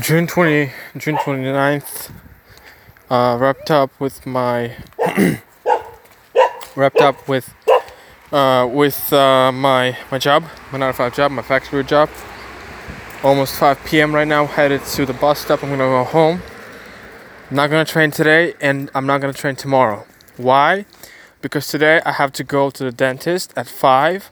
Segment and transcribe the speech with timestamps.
[0.00, 2.10] June 20, June 29th,
[3.10, 4.74] uh, wrapped up with my,
[6.74, 7.54] wrapped up with,
[8.32, 12.10] uh, with uh, my my job, my 9 to 5 job, my factory job.
[13.22, 14.12] Almost 5 p.m.
[14.12, 15.62] right now, headed to the bus stop.
[15.62, 16.42] I'm gonna go home.
[17.50, 20.04] I'm not gonna train today, and I'm not gonna train tomorrow.
[20.36, 20.86] Why?
[21.40, 24.28] Because today I have to go to the dentist at 5,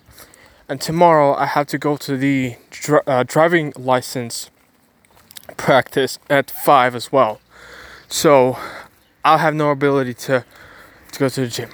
[0.69, 2.57] and tomorrow I have to go to the
[3.07, 4.51] uh, driving license
[5.57, 7.41] practice at 5 as well.
[8.09, 8.59] So
[9.25, 10.45] I'll have no ability to,
[11.13, 11.71] to go to the gym.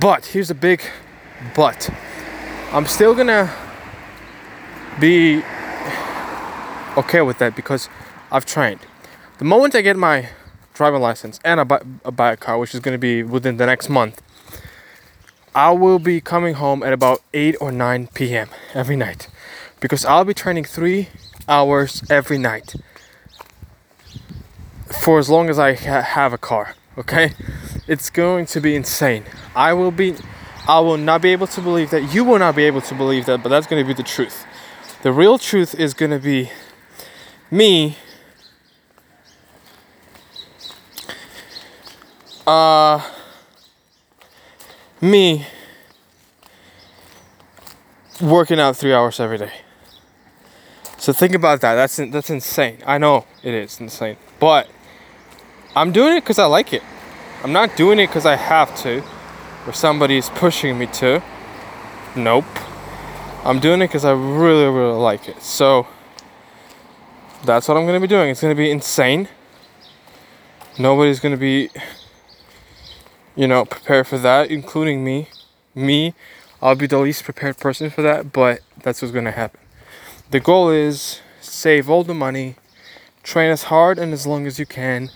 [0.00, 0.82] But here's a big
[1.54, 1.90] but.
[2.72, 3.52] I'm still gonna
[5.00, 5.42] be
[6.96, 7.88] okay with that because
[8.30, 8.80] I've trained.
[9.38, 10.30] The moment I get my
[10.74, 13.66] driving license and I buy, I buy a car, which is gonna be within the
[13.66, 14.22] next month,
[15.54, 18.48] I will be coming home at about 8 or 9 p.m.
[18.74, 19.28] every night
[19.80, 21.08] because I'll be training three
[21.48, 22.74] hours every night
[24.90, 26.74] for as long as I ha- have a car.
[26.98, 27.32] Okay,
[27.86, 29.24] it's going to be insane.
[29.54, 30.14] I will be,
[30.66, 32.14] I will not be able to believe that.
[32.14, 34.46] You will not be able to believe that, but that's going to be the truth.
[35.02, 36.50] The real truth is going to be
[37.50, 37.96] me.
[42.46, 43.02] Uh,
[45.00, 45.46] me
[48.20, 49.52] working out three hours every day.
[50.98, 51.74] So think about that.
[51.74, 52.78] That's that's insane.
[52.86, 54.68] I know it is insane, but
[55.76, 56.82] I'm doing it because I like it.
[57.44, 59.04] I'm not doing it because I have to,
[59.66, 61.22] or somebody's pushing me to.
[62.16, 62.46] Nope.
[63.44, 65.42] I'm doing it because I really, really like it.
[65.42, 65.86] So
[67.44, 68.30] that's what I'm gonna be doing.
[68.30, 69.28] It's gonna be insane.
[70.78, 71.68] Nobody's gonna be,
[73.34, 75.28] you know, prepared for that, including me.
[75.74, 76.14] Me,
[76.62, 79.60] I'll be the least prepared person for that, but that's what's gonna happen.
[80.30, 82.54] The goal is save all the money,
[83.22, 85.10] train as hard and as long as you can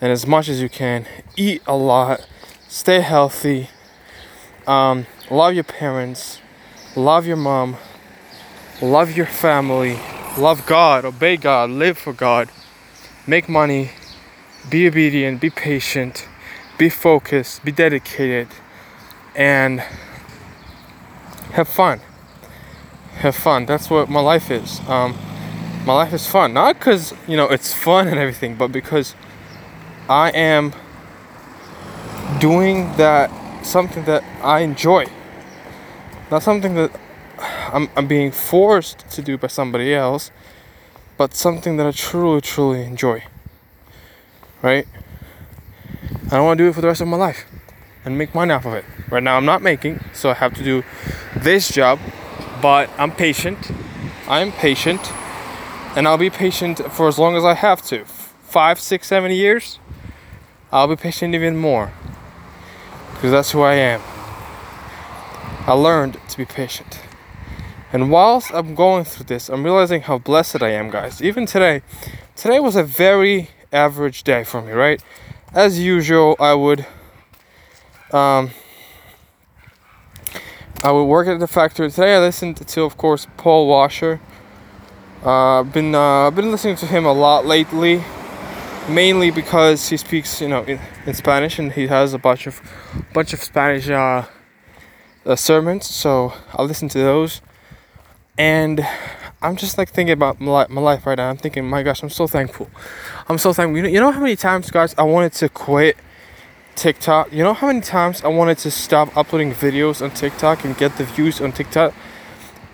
[0.00, 1.06] and as much as you can.
[1.36, 2.26] Eat a lot,
[2.68, 3.70] stay healthy,
[4.66, 6.40] um, love your parents,
[6.96, 7.76] love your mom,
[8.80, 9.98] love your family,
[10.38, 12.50] love God, obey God, live for God,
[13.26, 13.90] make money,
[14.68, 16.28] be obedient, be patient,
[16.78, 18.48] be focused, be dedicated,
[19.34, 19.80] and
[21.52, 22.00] have fun.
[23.16, 23.66] Have fun.
[23.66, 24.80] That's what my life is.
[24.88, 25.16] Um,
[25.84, 26.54] my life is fun.
[26.54, 29.14] Not because, you know, it's fun and everything, but because
[30.10, 30.72] I am
[32.40, 33.30] doing that
[33.64, 35.06] something that I enjoy.
[36.32, 36.90] Not something that
[37.72, 40.32] I'm, I'm being forced to do by somebody else,
[41.16, 43.22] but something that I truly, truly enjoy.
[44.62, 44.88] Right?
[46.26, 47.46] I don't want to do it for the rest of my life
[48.04, 48.84] and make money off of it.
[49.10, 50.82] Right now, I'm not making, so I have to do
[51.36, 52.00] this job,
[52.60, 53.70] but I'm patient.
[54.26, 55.12] I'm patient,
[55.94, 59.78] and I'll be patient for as long as I have to five, six, seven years
[60.72, 61.92] I'll be patient even more
[63.14, 64.00] because that's who I am.
[65.66, 67.00] I learned to be patient.
[67.92, 71.20] And whilst I'm going through this, I'm realizing how blessed I am, guys.
[71.20, 71.82] Even today,
[72.36, 75.02] today was a very average day for me, right?
[75.52, 76.86] As usual, I would
[78.12, 78.50] um
[80.84, 81.90] I would work at the factory.
[81.90, 84.20] Today I listened to of course Paul Washer.
[85.24, 88.04] Uh, I've been uh, been listening to him a lot lately
[88.90, 92.60] mainly because he speaks, you know, in, in Spanish and he has a bunch of
[93.12, 94.24] bunch of Spanish uh,
[95.24, 95.86] uh, sermons.
[95.86, 97.40] So I listen to those,
[98.36, 98.86] and
[99.42, 101.30] I'm just like thinking about my, my life right now.
[101.30, 102.68] I'm thinking, my gosh, I'm so thankful.
[103.28, 103.76] I'm so thankful.
[103.76, 105.96] You know, you know how many times, guys, I wanted to quit
[106.76, 107.32] TikTok.
[107.32, 110.96] You know how many times I wanted to stop uploading videos on TikTok and get
[110.98, 111.94] the views on TikTok,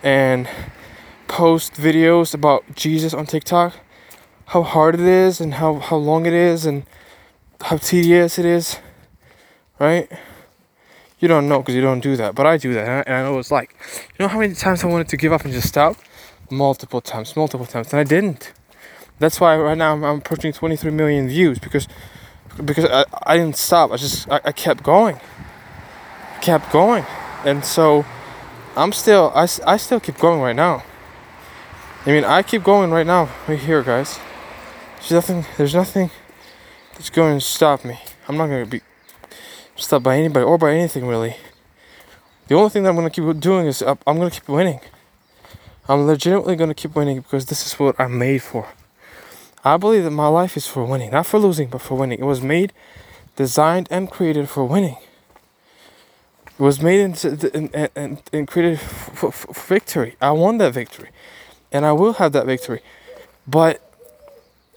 [0.02, 0.48] and
[1.28, 3.74] post videos about Jesus on TikTok
[4.46, 6.84] how hard it is and how, how long it is and
[7.60, 8.78] how tedious it is,
[9.78, 10.10] right?
[11.18, 13.32] You don't know because you don't do that, but I do that, and I, know
[13.32, 13.74] what it's like.
[14.18, 15.96] You know how many times I wanted to give up and just stop?
[16.50, 18.52] Multiple times, multiple times, and I didn't.
[19.18, 21.88] That's why right now I'm, I'm approaching 23 million views because
[22.62, 23.90] because I, I didn't stop.
[23.90, 25.18] I just I, I kept going,
[26.36, 27.04] I kept going,
[27.44, 28.04] and so
[28.76, 30.84] I'm still I, I still keep going right now.
[32.04, 34.20] I mean I keep going right now right here, guys.
[34.96, 35.46] There's nothing.
[35.56, 36.10] There's nothing
[36.94, 37.98] that's going to stop me.
[38.28, 38.80] I'm not going to be
[39.76, 41.36] stopped by anybody or by anything really.
[42.48, 44.80] The only thing that I'm going to keep doing is I'm going to keep winning.
[45.88, 48.68] I'm legitimately going to keep winning because this is what I'm made for.
[49.64, 52.20] I believe that my life is for winning, not for losing, but for winning.
[52.20, 52.72] It was made,
[53.34, 54.96] designed, and created for winning.
[56.46, 60.16] It was made and, and, and, created for, for, for victory.
[60.20, 61.10] I won that victory,
[61.70, 62.80] and I will have that victory.
[63.46, 63.85] But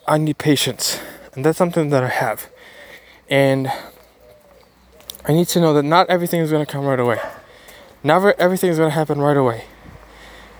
[0.09, 0.99] I need patience,
[1.35, 2.49] and that's something that I have.
[3.29, 3.71] And
[5.23, 7.19] I need to know that not everything is going to come right away.
[8.03, 9.65] Never everything is going to happen right away.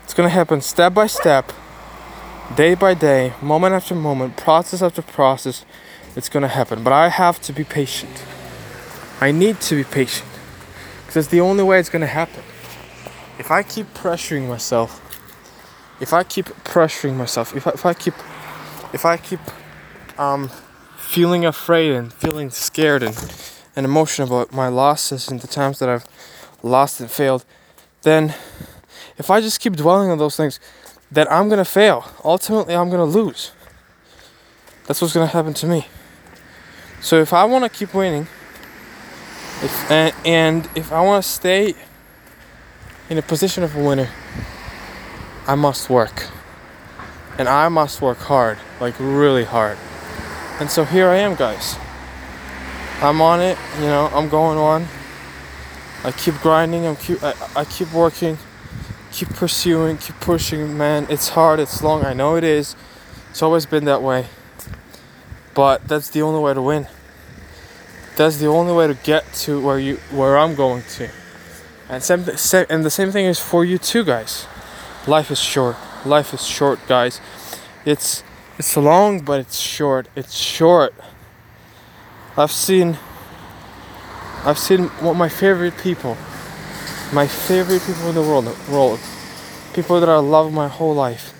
[0.04, 1.52] It's going to happen step by step,
[2.54, 5.64] day by day, moment after moment, process after process.
[6.14, 6.84] It's going to happen.
[6.84, 8.24] But I have to be patient.
[9.20, 10.28] I need to be patient.
[11.00, 12.44] Because it's the only way it's going to happen.
[13.40, 15.00] If I keep pressuring myself,
[16.00, 18.14] if I keep pressuring myself, if I, if I keep,
[18.92, 19.40] if I keep
[20.18, 20.50] um,
[20.96, 23.16] feeling afraid and feeling scared and,
[23.76, 26.06] and emotional about my losses and the times that I've
[26.62, 27.44] lost and failed,
[28.02, 28.34] then
[29.18, 30.60] if I just keep dwelling on those things,
[31.10, 32.04] then I'm gonna fail.
[32.24, 33.52] Ultimately, I'm gonna lose.
[34.86, 35.86] That's what's gonna happen to me.
[37.00, 38.26] So if I want to keep winning,
[39.62, 41.74] if, and, and if I want to stay
[43.08, 44.08] in a position of a winner,
[45.46, 46.28] I must work.
[47.40, 49.78] And I must work hard, like really hard.
[50.60, 51.78] And so here I am, guys.
[53.00, 54.86] I'm on it, you know, I'm going on.
[56.04, 58.36] I keep grinding, I'm keep I, I keep working,
[59.10, 61.06] keep pursuing, keep pushing, man.
[61.08, 62.76] It's hard, it's long, I know it is.
[63.30, 64.26] It's always been that way.
[65.54, 66.88] But that's the only way to win.
[68.16, 71.08] That's the only way to get to where you where I'm going to.
[71.88, 72.26] And same,
[72.68, 74.46] and the same thing is for you too, guys.
[75.06, 75.76] Life is short.
[76.04, 77.20] Life is short, guys.
[77.84, 78.22] It's
[78.58, 80.08] it's long, but it's short.
[80.16, 80.94] It's short.
[82.36, 82.98] I've seen
[84.44, 86.16] I've seen of my favorite people.
[87.12, 89.00] My favorite people in the world world.
[89.74, 91.34] People that I love my whole life.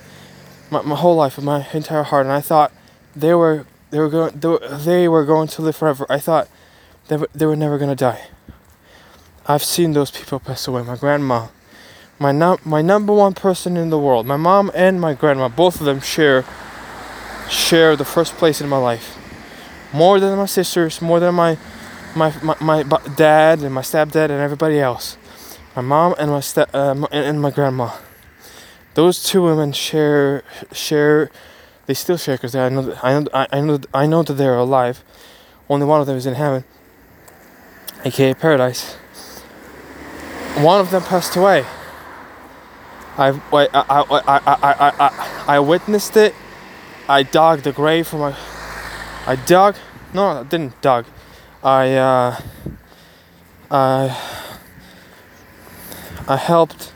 [0.70, 2.26] My, my whole life, my entire heart.
[2.26, 2.72] And I thought
[3.16, 6.06] they were they were going they were, they were going to live forever.
[6.10, 6.48] I thought
[7.08, 8.28] they were, they were never gonna die.
[9.46, 10.82] I've seen those people pass away.
[10.82, 11.48] My grandma,
[12.20, 14.26] my num- my number one person in the world.
[14.26, 16.44] My mom and my grandma, both of them share
[17.48, 19.16] share the first place in my life.
[19.92, 21.56] More than my sisters, more than my
[22.14, 22.82] my, my, my
[23.16, 25.16] dad and my stepdad and everybody else.
[25.74, 27.96] My mom and my step uh, and my grandma.
[28.94, 31.30] Those two women share share.
[31.86, 35.02] They still share because I know I know I know I know that they're alive.
[35.70, 36.64] Only one of them is in heaven,
[38.04, 38.96] aka paradise.
[40.56, 41.64] One of them passed away.
[43.20, 46.34] I I I I I I I, witnessed it
[47.06, 48.36] I dug the grave for my.
[49.26, 49.74] I dug.
[50.14, 51.06] No, I didn't dug.
[51.62, 51.94] I.
[51.94, 52.40] Uh,
[53.70, 54.16] I.
[56.28, 56.92] I helped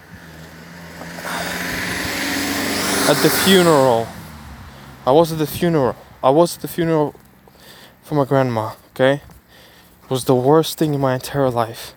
[3.11, 4.06] at the funeral.
[5.05, 5.97] I was at the funeral.
[6.23, 7.15] I was at the funeral
[8.03, 8.75] for my grandma.
[8.91, 11.94] Okay, it was the worst thing in my entire life.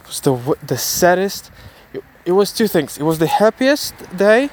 [0.00, 1.50] It was the the saddest.
[2.24, 2.98] It, was two things.
[2.98, 4.50] It was the happiest day,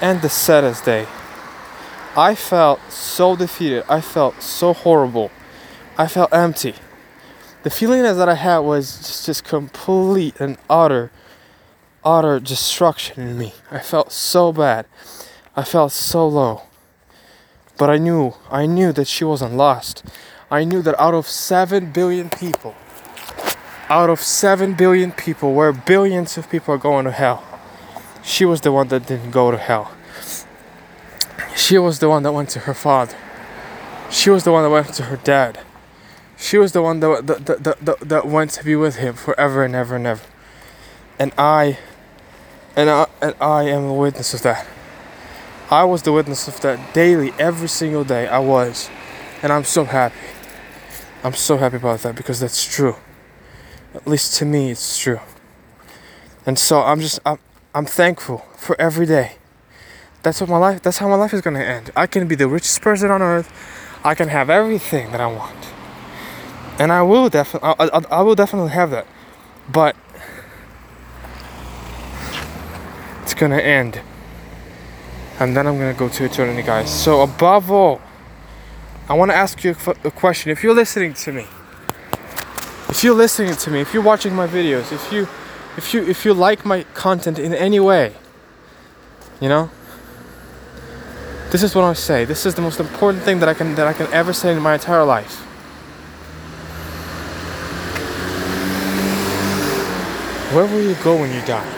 [0.00, 1.06] and the saddest day.
[2.16, 3.84] I felt so defeated.
[3.88, 5.30] I felt so horrible.
[5.96, 6.74] I felt empty.
[7.62, 11.10] The feeling that I had was just, just complete and utter,
[12.02, 13.52] utter destruction in me.
[13.70, 14.86] I felt so bad.
[15.54, 16.62] I felt so low.
[17.76, 20.04] But I knew, I knew that she wasn't lost.
[20.50, 22.74] I knew that out of 7 billion people,
[23.90, 27.44] out of 7 billion people, where billions of people are going to hell,
[28.22, 29.92] she was the one that didn't go to hell.
[31.56, 33.16] She was the one that went to her father.
[34.08, 35.60] She was the one that went to her dad.
[36.38, 39.64] She was the one that, that, that, that, that went to be with him forever
[39.64, 40.24] and ever and ever.
[41.18, 41.78] And I,
[42.76, 44.66] and I, and I am a witness of that.
[45.70, 48.26] I was the witness of that daily, every single day.
[48.28, 48.88] I was.
[49.42, 50.16] And I'm so happy.
[51.22, 52.96] I'm so happy about that because that's true.
[53.94, 55.20] At least to me, it's true.
[56.46, 57.38] And so I'm just, I'm,
[57.74, 59.36] I'm thankful for every day.
[60.22, 61.90] That's what my life that's how my life is going to end.
[61.96, 63.50] I can be the richest person on earth.
[64.04, 65.56] I can have everything that i want.
[66.78, 69.06] And i will definitely I, I, I will definitely have that.
[69.70, 69.96] But
[73.22, 74.00] it's going to end.
[75.38, 76.90] And then i'm going to go to eternity guys.
[76.90, 78.00] So above all
[79.08, 80.50] i want to ask you a question.
[80.50, 81.46] If you're listening to me
[82.90, 85.28] if you're listening to me if you're watching my videos if you
[85.76, 88.14] if you if you like my content in any way
[89.40, 89.70] you know
[91.50, 92.24] this is what I say.
[92.24, 94.62] This is the most important thing that I can that I can ever say in
[94.62, 95.40] my entire life.
[100.54, 101.68] Where will you go when you die?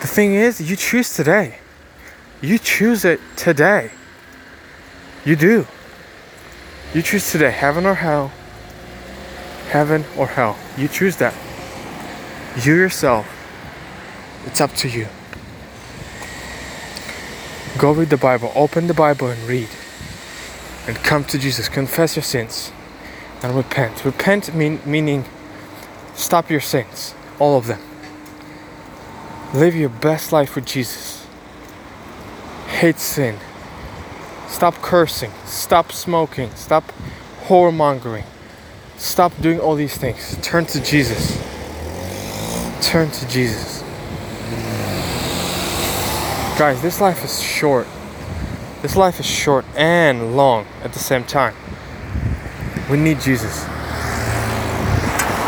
[0.00, 1.58] The thing is, you choose today.
[2.40, 3.92] You choose it today.
[5.24, 5.66] You do.
[6.92, 8.32] You choose today, heaven or hell.
[9.70, 10.58] Heaven or hell.
[10.76, 11.34] You choose that.
[12.62, 13.26] You yourself.
[14.46, 15.06] It's up to you.
[17.78, 19.68] Go read the Bible, open the Bible and read.
[20.86, 22.72] And come to Jesus, confess your sins,
[23.42, 24.04] and repent.
[24.04, 25.24] Repent mean, meaning
[26.14, 27.80] stop your sins, all of them.
[29.54, 31.26] Live your best life with Jesus.
[32.66, 33.38] Hate sin.
[34.48, 35.30] Stop cursing.
[35.44, 36.50] Stop smoking.
[36.56, 36.92] Stop
[37.44, 38.24] whoremongering.
[39.00, 40.36] Stop doing all these things.
[40.42, 41.38] Turn to Jesus.
[42.82, 43.80] Turn to Jesus.
[46.58, 47.86] Guys, this life is short.
[48.82, 51.54] This life is short and long at the same time.
[52.90, 53.64] We need Jesus.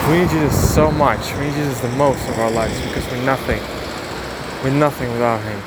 [0.09, 1.35] We need Jesus so much.
[1.35, 3.61] We need Jesus the most of our lives because we're nothing.
[4.65, 5.61] We're nothing without Him.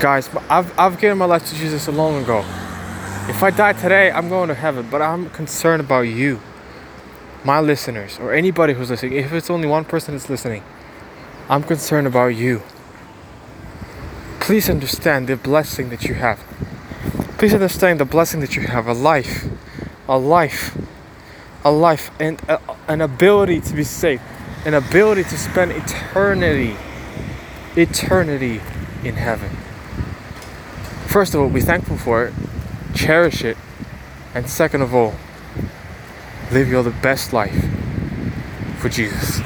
[0.00, 2.42] Guys, I've, I've given my life to Jesus a long ago.
[3.32, 6.38] If I die today, I'm going to heaven, but I'm concerned about you,
[7.44, 9.14] my listeners, or anybody who's listening.
[9.14, 10.62] If it's only one person that's listening,
[11.48, 12.62] I'm concerned about you.
[14.38, 16.38] Please understand the blessing that you have.
[17.38, 19.46] Please understand the blessing that you have a life,
[20.06, 20.78] a life,
[21.64, 24.22] a life, and a, an ability to be saved,
[24.66, 26.76] an ability to spend eternity,
[27.76, 28.60] eternity
[29.02, 29.50] in heaven.
[31.06, 32.34] First of all, be thankful for it
[32.94, 33.56] cherish it,
[34.34, 35.14] and second of all,
[36.50, 37.68] live your the best life
[38.78, 39.40] for Jesus.